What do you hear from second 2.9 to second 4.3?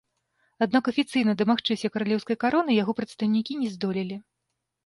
прадстаўнікі не здолелі.